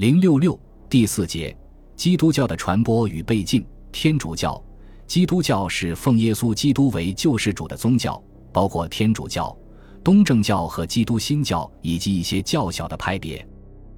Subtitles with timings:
[0.00, 0.58] 零六六
[0.88, 1.54] 第四节，
[1.94, 3.62] 基督教的传播与背进。
[3.92, 4.58] 天主教、
[5.06, 8.18] 基督教是奉耶稣基督为救世主的宗教，
[8.50, 9.54] 包括天主教、
[10.02, 13.46] 东正教和基督新教以及一些较小的派别。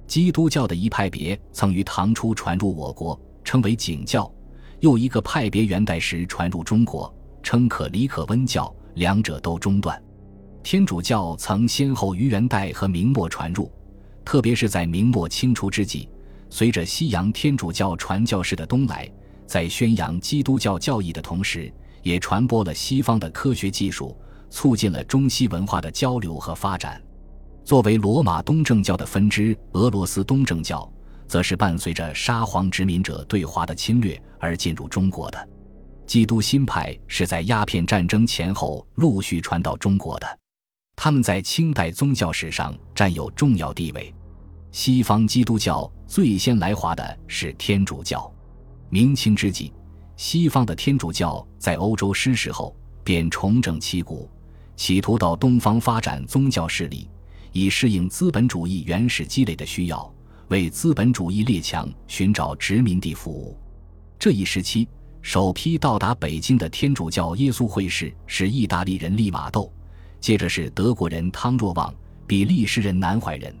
[0.05, 4.29] 基督教的一派别曾于唐初传入我国，称为景教；
[4.81, 9.97] 又一个派别元代时传入中国，称可里可温教，两者都中断。
[10.63, 13.71] 天主教曾先后于元代和明末传入，
[14.25, 16.09] 特别是在明末清初之际，
[16.49, 19.09] 随着西洋天主教传教士的东来，
[19.45, 21.71] 在宣扬基督教教义的同时，
[22.01, 24.17] 也传播了西方的科学技术，
[24.49, 27.01] 促进了中西文化的交流和发展。
[27.63, 30.91] 作为罗马东正教的分支，俄罗斯东正教
[31.27, 35.49] 则是伴随着沙皇殖民者对华的侵略而进入中国的。
[36.05, 40.42] 基督新派是在鸦片战争前后陆续传到中国的。
[40.95, 44.13] 他们在清代宗教史上占有重要地位。
[44.71, 48.31] 西方基督教最先来华的是天主教。
[48.89, 49.71] 明清之际，
[50.15, 54.29] 西方的天主教在欧洲失势后，便重整旗鼓，
[54.75, 57.09] 企图到东方发展宗教势力，
[57.51, 60.11] 以适应资本主义原始积累的需要，
[60.47, 63.57] 为资本主义列强寻找殖民地服务。
[64.17, 64.87] 这一时期，
[65.21, 69.71] 首批到达北京的天主教耶稣会士是意大利人利玛窦。
[70.23, 71.93] 接着是德国人汤若望、
[72.25, 73.53] 比利时人南怀仁。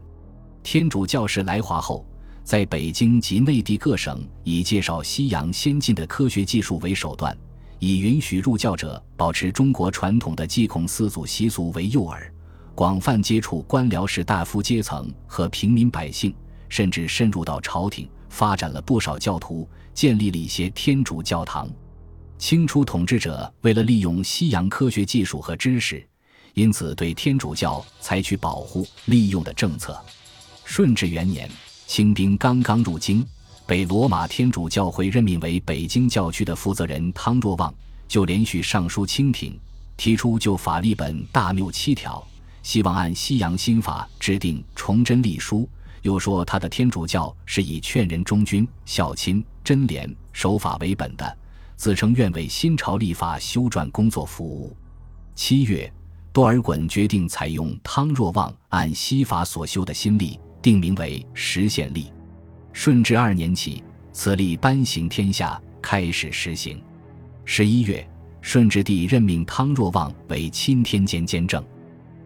[0.63, 2.05] 天主教士来华后，
[2.41, 7.37] 在北京及内地各省以介绍西洋先进的科学技术为手段，
[7.79, 12.17] 以允许入教者保持中国传统的祭孔四祖习俗为诱饵，
[12.73, 16.33] 广泛接触官僚士大夫阶层和平民百姓，
[16.69, 21.69] 甚至深入到朝廷，发展了不少教徒，建立了一些天主教堂。
[22.37, 26.01] 清初统治者为了利用西洋科学技术和知识。
[26.53, 29.99] 因此，对天主教采取保护、利用的政策。
[30.63, 31.49] 顺治元年，
[31.87, 33.25] 清兵刚刚入京，
[33.65, 37.73] 被罗马天主教会任命为北京教区的负责人汤若望，
[38.07, 39.59] 就连续上书清廷，
[39.97, 42.25] 提出就法立本大谬七条，
[42.61, 45.67] 希望按西洋新法制定崇祯历书。
[46.03, 51.37] 又说他的天主教是以劝人忠君、孝亲、贞廉、守法为本的，
[51.75, 54.75] 自称愿为新朝立法修撰工作服务。
[55.33, 55.91] 七月。
[56.33, 62.11] 多尔衮决定采用汤若望按西法所修的新历，定名为实宪历。
[62.73, 66.81] 顺治二年起，此历颁行天下，开始实行。
[67.45, 68.03] 十一月，
[68.41, 71.63] 顺治帝任命汤若望为钦天监监正。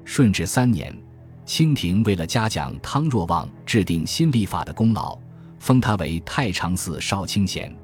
[0.06, 0.98] 顺治三年，
[1.46, 5.20] 清廷为了嘉奖汤若望制定新历法的功劳，
[5.60, 7.76] 封他为太常寺少卿衔。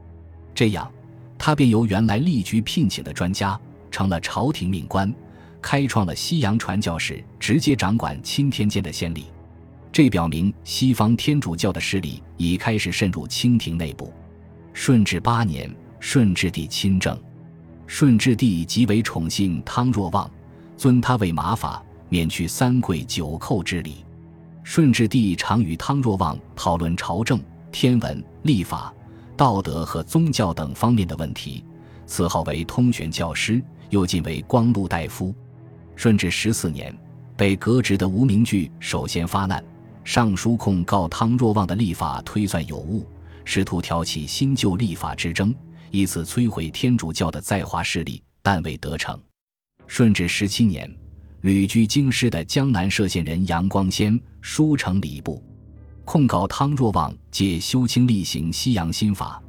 [0.56, 0.90] 这样，
[1.38, 3.60] 他便由原来历局聘请的专家，
[3.92, 5.14] 成了朝廷命官。
[5.64, 9.26] 开创了西洋传教士直接掌管钦天监的先例，
[9.92, 14.14] 这表明西方天主教的势力已开始渗入清廷内部。
[14.74, 17.18] 顺治八年，顺治帝亲政，
[17.88, 20.30] 顺治帝极为宠信汤若望，
[20.76, 24.04] 尊他为马法，免去三跪九叩之礼。
[24.64, 27.42] 顺治帝常与汤若望讨论朝政、
[27.72, 28.94] 天文、历法、
[29.38, 31.64] 道德和宗教等方面的问题，
[32.06, 35.34] 此号为通玄教师，又晋为光禄大夫。
[36.04, 36.94] 顺治十四年，
[37.38, 39.64] 被革职的吴明巨首先发难，
[40.04, 43.08] 上书控告汤若望的立法推算有误，
[43.46, 45.56] 试图挑起新旧立法之争，
[45.92, 49.18] 以此摧毁天主教的在华势力，但未得逞。
[49.88, 50.94] 顺治十七年，
[51.40, 55.42] 旅居京师的江南歙县人杨光先书呈礼部，
[56.04, 59.42] 控告汤若望借修清厉行西洋新法，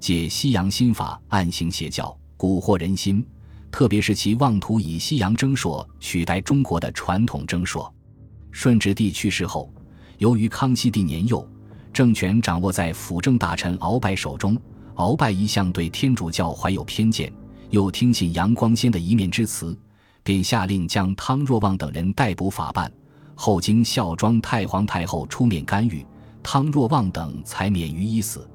[0.00, 3.22] 借西洋新法暗行邪教，蛊惑人心。
[3.70, 7.92] 特别是其妄图以西洋征硕取代中国的传统征硕。
[8.50, 9.72] 顺治帝去世后，
[10.18, 11.46] 由于康熙帝年幼，
[11.92, 14.56] 政权掌握在辅政大臣鳌拜手中。
[14.96, 17.32] 鳌拜一向对天主教怀有偏见，
[17.70, 19.78] 又听信杨光先的一面之词，
[20.24, 22.92] 便下令将汤若望等人逮捕法办。
[23.36, 26.04] 后经孝庄太皇太后出面干预，
[26.42, 28.50] 汤若望等才免于一死。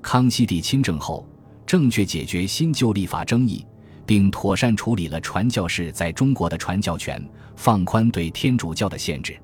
[0.00, 1.28] 康熙帝亲政后，
[1.66, 3.66] 正确解决新旧立法争议。
[4.10, 7.24] 并妥善处理了传教士在中国的传教权，
[7.54, 9.38] 放宽对天主教的限制。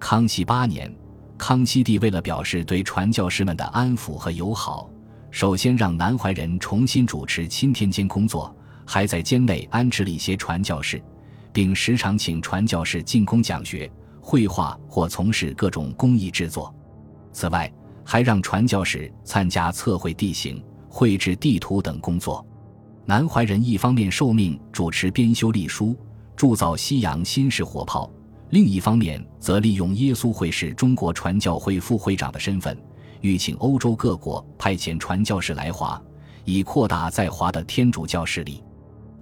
[0.00, 0.90] 康熙八年，
[1.36, 4.88] 康熙帝为了表示对传教士们的安抚和友好，
[5.30, 8.56] 首先让南怀仁重新主持钦天监工作，
[8.86, 11.02] 还在监内安置了一些传教士，
[11.52, 16.74] 并时常请传教士进宫讲学、绘画或从事各种工艺制作。
[17.30, 17.70] 此外，
[18.06, 22.42] 还让传教士参加测绘地形、绘制地图等工作。
[23.08, 25.96] 南怀仁一方面受命主持编修历书，
[26.36, 28.06] 铸造西洋新式火炮；
[28.50, 32.78] 另一方面则利用耶稣会士中国传教会副会长的身份，
[33.22, 35.98] 欲请欧洲各国派遣传教士来华，
[36.44, 38.62] 以扩大在华的天主教势力。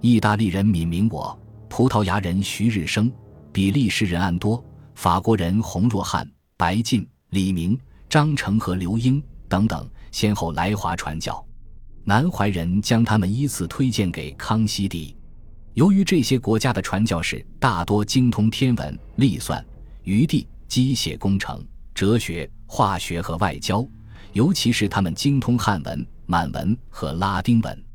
[0.01, 3.09] 意大利人闵明我，葡萄牙人徐日升，
[3.53, 4.61] 比利时人安多，
[4.95, 7.79] 法国人洪若汉、白晋、李明、
[8.09, 11.41] 张成和刘英等等，先后来华传教。
[12.07, 15.13] 南怀仁将他们依次推荐给康熙帝。
[15.73, 19.63] 由于这些国家的传教士大多精通天文、历算、
[20.03, 21.61] 余地、机械工程、
[21.93, 23.85] 哲学、化学和外交，
[24.31, 27.85] 尤其是他们精通汉文、满文和拉丁文，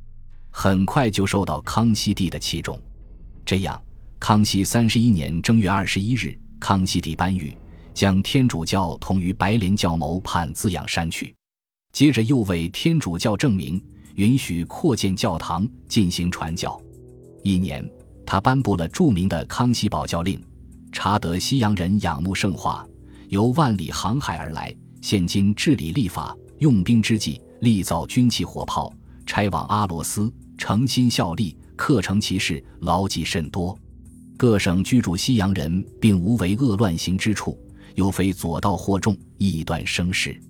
[0.50, 2.79] 很快就受到康熙帝的器重。
[3.47, 3.82] 这样，
[4.20, 7.56] 康熙三十一年正月二十一日，康熙帝颁谕，
[7.94, 11.35] 将天主教同于白莲教谋判滋养删去，
[11.93, 13.82] 接着又为天主教证明。
[14.17, 16.81] 允许扩建教堂进行传教。
[17.43, 17.88] 一年，
[18.25, 20.38] 他颁布了著名的《康熙宝教令》，
[20.93, 22.87] 查得西洋人仰慕圣化，
[23.29, 28.93] 由万里航海而来，现今治理立法、用兵之际，立造军器火炮，
[29.26, 33.76] 差往阿罗斯，诚心效力，克成其事，牢记甚多。
[34.37, 37.59] 各省居住西洋人，并无为恶乱行之处，
[37.94, 40.41] 又非左道惑众，异端生事。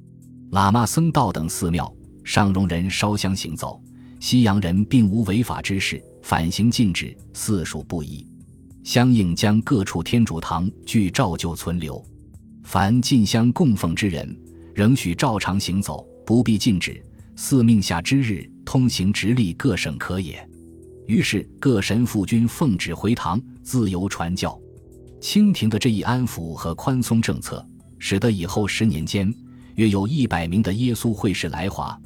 [0.51, 1.91] 喇嘛僧道等寺庙。
[2.25, 3.83] 上容人烧香行走，
[4.21, 8.27] 西洋人并无违法之事，反行禁止，四属不一。
[8.85, 12.05] 相应将各处天主堂具照旧存留，
[12.65, 14.37] 凡进香供奉之人，
[14.75, 17.01] 仍许照常行走，不必禁止。
[17.37, 20.47] 四命下之日，通行直隶各省可也。
[21.07, 24.59] 于是各神父均奉旨回堂，自由传教。
[25.21, 27.65] 清廷的这一安抚和宽松政策，
[27.99, 29.33] 使得以后十年间，
[29.77, 31.97] 约有一百名的耶稣会士来华。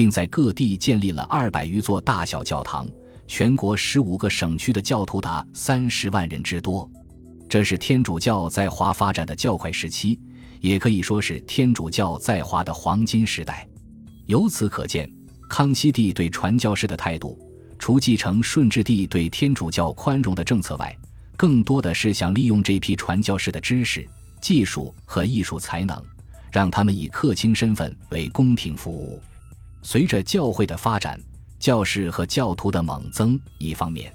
[0.00, 2.88] 并在各地建立了二百余座大小教堂，
[3.26, 6.90] 全国十五个省区的教徒达三十万人之多。
[7.46, 10.18] 这是天主教在华发展的较快时期，
[10.62, 13.68] 也可以说是天主教在华的黄金时代。
[14.24, 15.06] 由此可见，
[15.50, 17.38] 康熙帝对传教士的态度，
[17.78, 20.96] 除继承顺治帝对天主教宽容的政策外，
[21.36, 24.08] 更多的是想利用这批传教士的知识、
[24.40, 26.02] 技术和艺术才能，
[26.50, 29.20] 让他们以客卿身份为宫廷服务。
[29.82, 31.20] 随着教会的发展，
[31.58, 34.12] 教士和教徒的猛增，一方面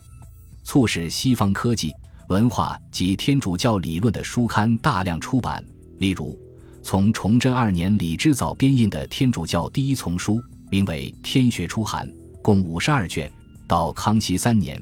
[0.64, 1.94] 促使西方科技、
[2.30, 5.64] 文化及天主教理论的书刊大量出版，
[6.00, 6.38] 例如
[6.82, 12.08] 从崇祯二年李之藻编印的天主教第一丛书，名为《天学初函》，
[12.42, 13.28] 共五十二卷；
[13.68, 14.80] 到康熙三年，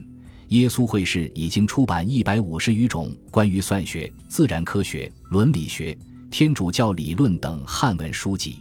[0.50, 5.97] 耶稣会士已经出版一百五十余种关于算学、自然科学、伦理学、
[6.29, 8.59] 天主教理论等汉文书籍。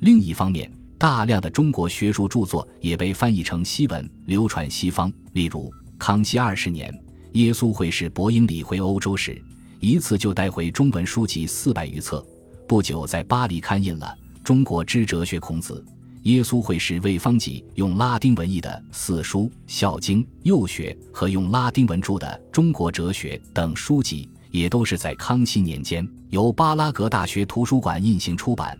[0.00, 0.70] 另一方面，
[1.00, 5.10] 大量的中国学术著作也被翻译成西文，流传西方。
[5.32, 6.94] 例如，康熙二十年，
[7.32, 9.42] 耶稣会士伯英里回欧洲时，
[9.80, 12.22] 一次就带回中文书籍四百余册。
[12.68, 14.14] 不久，在巴黎刊印了
[14.44, 15.82] 《中国之哲学孔子》。
[16.24, 28.78] 耶稣会士魏方济用拉丁文译的《四书》《孝经》《幼学》和用拉丁文著的《中国哲学》等书籍，也都是在康熙年间由巴拉格大学图书馆印行出版。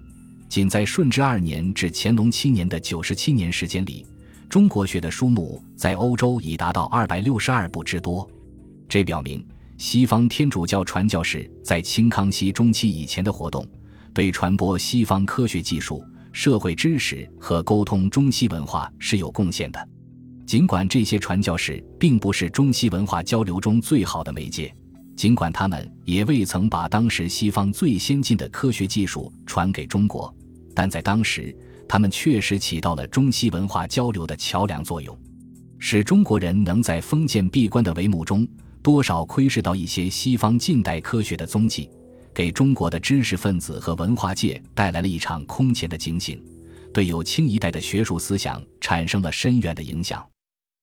[0.51, 4.05] 仅在顺治二年至乾隆七年的九十七年时间里，
[4.49, 8.29] 中国学的书目在欧洲已达到二百六十二部之多。
[8.89, 9.47] 这表明
[9.79, 13.65] 西方天主教传教士在清康熙中期以前的活动，
[14.13, 19.89] 对传播西方科学技术、社会知识和沟通中西文化是有贡献的。
[20.45, 24.75] 尽管这些传教士并不是中西文化交流中最好的媒介，
[25.15, 30.35] 尽管他们也未曾把当时西方最先进的科学技术传给中国。
[30.75, 31.55] 但在当时，
[31.89, 35.17] 他们确实起到了中西文化交流的桥梁作用，
[35.79, 38.47] 使中国人能在封建闭关的帷幕中，
[38.83, 41.91] 多少窥视到一些西方近代科学的踪迹，
[42.33, 46.43] 给中国的知识分子和文化界带来了一场空前的惊醒，
[46.95, 50.25] 对有清一代的学术思想产生了深远的影响。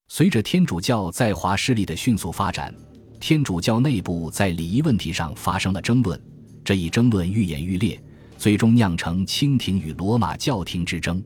[0.10, 2.74] 随着天主教在华势力的迅速发展，
[3.20, 6.22] 天主教内部在礼仪问题上发生了争论，
[6.63, 8.01] 这一争论愈演愈烈。
[8.38, 11.22] 最终酿成清廷与罗马教廷之争。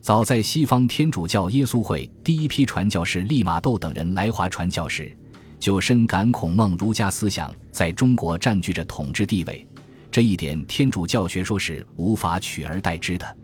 [0.00, 5.16] 早在西方天主教耶稣会第一批传教士利玛窦等人来华传教时，
[5.58, 9.66] 就深感孔孟儒家思想在中国占据着统治地位，
[10.10, 13.36] 这一点天主教学说是无法取而代之的。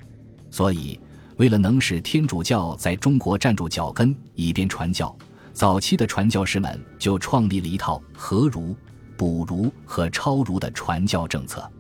[0.51, 0.99] 所以，
[1.37, 5.17] 为了能使天主教在中国站住脚跟，以便传教，
[5.53, 8.75] 早期的传教士们就创立了一套合儒、
[9.17, 11.71] 补儒和超儒的传教政策。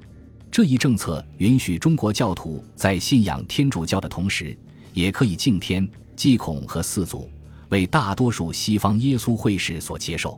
[0.58, 4.58] 这一政策允许中国教徒在信仰天主教的同时，
[4.92, 7.30] 也可以敬天、祭孔和四祖，
[7.68, 10.36] 为大多数西方耶稣会士所接受。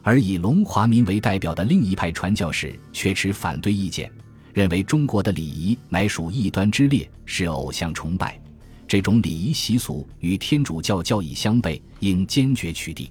[0.00, 4.08] 而以龙华民为代表的另一派传教士却持反对意见，
[4.54, 8.40] 认为中国的礼仪乃属异端之列，是偶像崇拜。
[8.86, 13.10] 这种礼仪习俗与天主教教义相悖，应坚决取缔。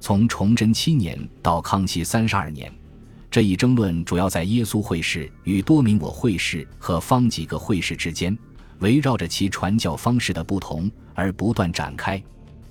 [0.00, 2.72] 从崇祯七年到康熙三十二年，
[3.36, 8.34] 这一争论主要在耶稣会士与多明我会士和方几个会士之间，
[8.78, 12.18] 围绕着其传教方式的不同而不断展开。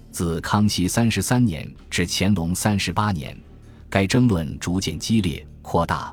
[0.10, 3.39] 自康熙三十三年至乾隆三十八年，
[3.91, 6.12] 该争论逐渐激烈扩大，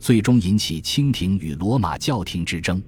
[0.00, 2.82] 最终引起清廷与罗马教廷之争。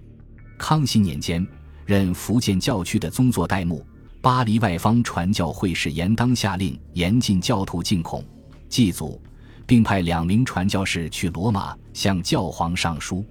[0.59, 1.47] 康熙年间。
[1.87, 3.87] 任福建教区的宗座代牧、
[4.21, 8.25] 巴黎外方传教会士严当下令严禁教徒进孔、
[8.69, 9.23] 祭祖，
[9.67, 13.25] 并派两名传教士去罗马向教皇上书。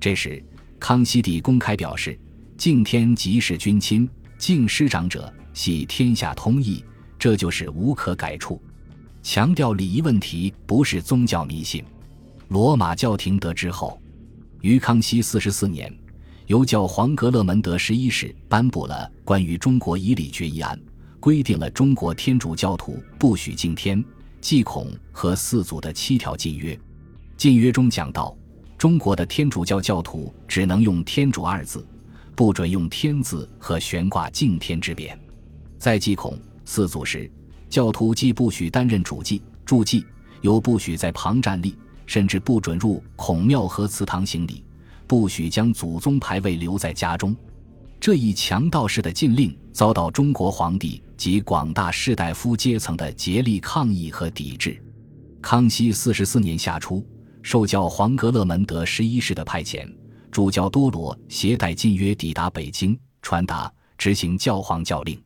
[0.00, 0.42] 这时，
[0.78, 2.18] 康熙帝公开表示
[2.56, 4.08] ：“敬天即是君亲，
[4.38, 6.84] 敬师长者系天下通义，
[7.18, 8.60] 这就是无可改处。”
[9.22, 11.84] 强调礼仪问题不是宗教迷信。
[12.48, 14.00] 罗马教廷得知后，
[14.62, 15.92] 于康熙四十四年。
[16.46, 20.80] 由教皇格勒门德十一世颁布了关于中国仪礼决议案，
[21.20, 24.02] 规定了中国天主教徒不许敬天、
[24.40, 26.78] 祭孔和祀祖的七条禁约。
[27.36, 28.36] 禁约中讲到，
[28.76, 31.86] 中国的天主教教徒只能用“天主”二字，
[32.34, 35.16] 不准用“天”字和悬挂敬天之匾。
[35.78, 37.30] 在祭孔、祀祖时，
[37.68, 40.04] 教徒既不许担任主祭、助祭，
[40.40, 41.76] 又不许在旁站立，
[42.06, 44.64] 甚至不准入孔庙和祠堂行礼。
[45.06, 47.34] 不许将祖宗牌位留在家中，
[47.98, 54.80] 这一强盗式的禁令遭到中国皇帝及广大士大夫阶层的竭力抗议和抵制。
[55.42, 57.04] 康熙四十四年夏初，
[57.42, 59.86] 受教皇格勒门德十一世的派遣，
[60.30, 65.20] 主教多罗携带禁约抵达北京，传达执行教皇教令。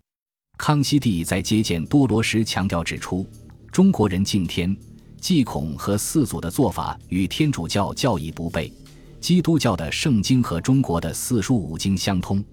[0.59, 3.27] 康熙帝在接见多罗时强调指出，
[3.71, 4.75] 中国人敬天、
[5.21, 8.73] 祭孔和祀祖的做法与天主教教义不悖。
[9.21, 12.45] 基督教的圣经和中国的四书五经相通，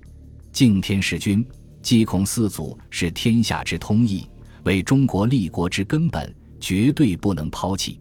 [0.52, 1.46] 敬天是君，
[1.82, 4.28] 祭孔四祖是天下之通义，
[4.64, 8.00] 为中国立国之根本，绝对不能抛弃，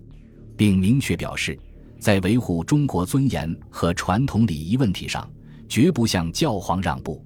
[0.56, 1.58] 并明确表示，
[1.98, 5.28] 在维护中国尊严和传统礼仪问题上，
[5.68, 7.24] 绝不向教皇让步。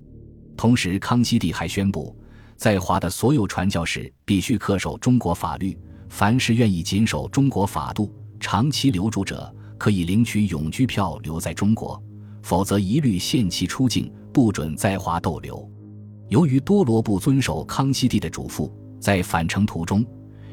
[0.57, 2.15] 同时，康熙帝还宣布，
[2.57, 5.77] 在华的所有传教士必须恪守中国法律，
[6.09, 9.53] 凡是愿意谨守中国法度、长期留住者。
[9.79, 12.01] 可以领取永居票留在中国，
[12.41, 15.69] 否则一律限期出境，不准在华逗留。
[16.33, 20.03] 由于多罗不遵守康熙帝的嘱咐，在返程途中，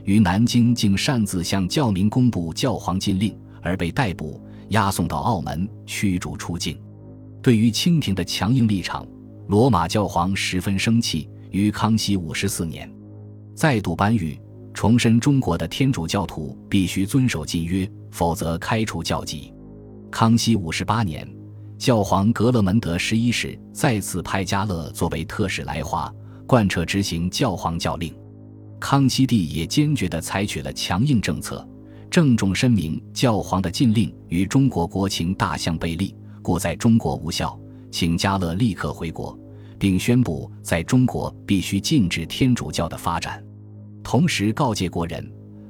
[0.04, 6.78] 于南京竟擅自向教民公布教皇禁令，而被逮捕，押送到澳门驱逐出境。
[7.42, 9.08] 对于清廷的强硬立场，
[9.48, 12.94] 罗马教皇十分生气，于康熙五十四年
[13.56, 14.38] 再度颁谕。
[14.74, 19.54] 重申中国的天主教徒必须遵守禁约，否则开除教籍。
[20.12, 21.26] 康熙五十八年，
[21.80, 26.14] 教皇格勒门德十一世再次派加勒作为特使来华，
[26.46, 28.14] 贯彻执行教皇教令。
[28.82, 31.66] 康熙帝也坚决地采取了强硬政策，
[32.12, 37.58] 郑重声明教皇的禁令与中国国情大相背离，故在中国无效，
[37.90, 39.40] 请加勒立刻回国，
[39.80, 43.42] 并宣布在中国必须禁止天主教的发展。
[44.04, 45.26] 同时告诫国人，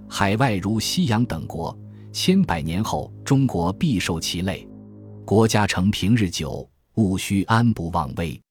[0.10, 1.78] 海外如西洋等国，
[2.12, 4.68] 千百年后中国必受其累。
[5.30, 8.42] 国家成平日久，务须安不忘危。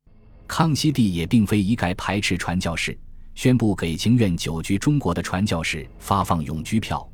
[0.47, 2.97] 康熙帝也并非一概排斥传教士，
[3.35, 7.05] 宣布给情愿久居中国的传教士发放永居票，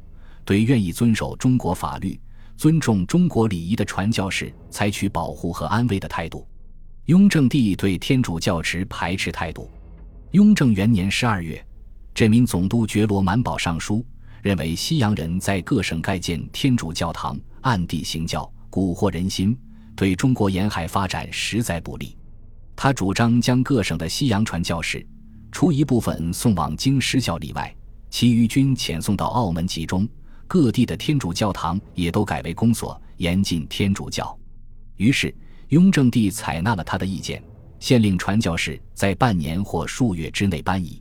[0.45, 2.21] 对愿意遵守中国法律、
[2.59, 6.47] 尊重中国礼仪的传教士采取保护和安慰的态度。
[7.07, 9.71] 雍正帝对天主教持排斥态度。
[10.33, 11.67] 雍正元年十二月。
[12.13, 14.05] 这名总督觉罗满保上书，
[14.43, 19.57] 认为西洋人在各省盖建天主教堂，暗地行教，蛊惑人心，
[19.95, 22.17] 对中国沿海发展实在不利。
[22.75, 25.07] 他主张将各省的西洋传教士，
[25.53, 27.73] 除一部分送往京师教里外，
[28.11, 30.09] 其余均遣送到澳门集中。
[30.49, 34.37] 各地的天主教堂也都改为公所，严禁天主教。
[34.97, 35.33] 于是，
[35.69, 37.41] 雍正帝采纳了他的意见，
[37.79, 41.01] 限令传教士在半年或数月之内搬移。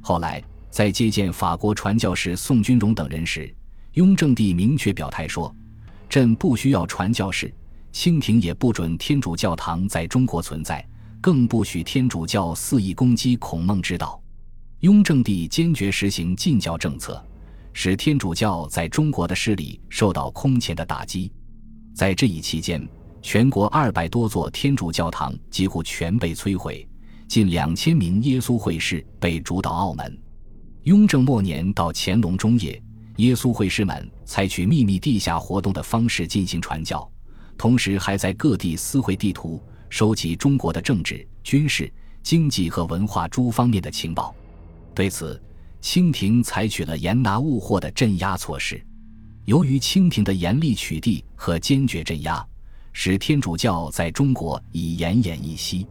[0.00, 3.54] 后来，在接见法国传教士宋君荣等人时，
[3.92, 5.54] 雍正帝明确表态说
[6.08, 7.52] ：“朕不需要传教士，
[7.92, 10.86] 清廷也不准天主教堂在中国存在，
[11.20, 14.20] 更不许天主教肆意攻击孔孟之道。”
[14.80, 17.24] 雍正帝坚决实行禁教政策，
[17.72, 21.32] 使天主教在中国的势力受到空前的打击。
[21.94, 22.86] 在这一期间，
[23.22, 26.86] 全国二百多座天主教堂几乎全被摧毁。
[27.26, 30.18] 近两千名耶稣会士被逐到澳门。
[30.82, 32.80] 雍正末年到乾隆中叶，
[33.16, 37.08] 耶稣会师们采取秘密地下活动的方式进行传教，
[37.56, 41.92] 同时还在各地撕毁地图，收集中国的政治、军事、
[42.22, 44.34] 经济和文化诸方面的情报。
[44.94, 45.40] 对此，
[45.80, 48.84] 清廷采取了严拿物货的镇压措施。
[49.44, 52.44] 由于清廷的严厉取缔和坚决镇压，
[52.92, 55.86] 使天主教在中国已奄奄一息。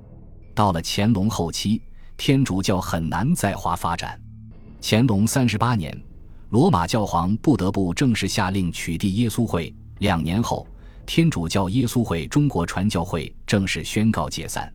[0.53, 1.81] 到了乾隆后期，
[2.17, 4.19] 天主教很难再华发展。
[4.81, 5.97] 乾隆三十八年，
[6.53, 9.74] 罗马教皇不得不正式下令取缔耶稣会。
[9.98, 10.67] 两年后，
[11.03, 14.72] 天主教耶稣会中国传教会正式宣告解散。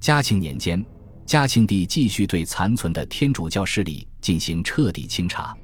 [0.00, 0.82] 嘉庆年间，
[1.26, 5.54] 嘉庆帝继续对残存的天主教势力进行彻底清查。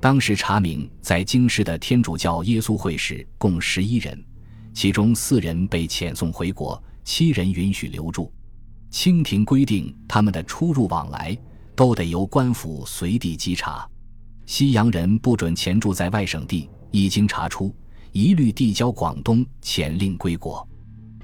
[0.00, 4.18] 当时查明，在京师的天主教耶稣会士共十一人，
[4.72, 8.32] 其中四人被遣送回国，七人允许留住。
[8.88, 11.36] 清廷规定，他们的出入往来
[11.76, 13.86] 都得由官府随地稽查，
[14.46, 17.74] 西洋人不准潜住在外省地，一经查出，
[18.12, 20.66] 一律递交广东，遣令归国。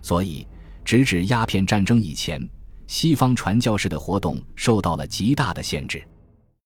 [0.02, 0.46] 所以，
[0.84, 2.40] 直至鸦片战争以前，
[2.86, 6.02] 西方传教士的活动受到了极大的限制。